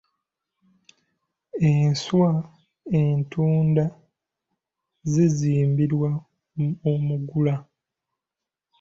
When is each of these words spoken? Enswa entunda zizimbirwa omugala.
Enswa 1.69 2.31
entunda 3.01 3.85
zizimbirwa 5.11 6.09
omugala. 6.91 7.55